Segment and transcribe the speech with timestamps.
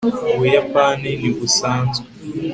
[0.33, 2.05] ubuyapani ntibusanzwe